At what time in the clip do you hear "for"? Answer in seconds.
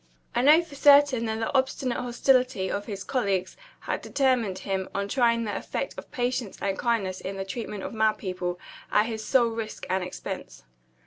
0.63-0.73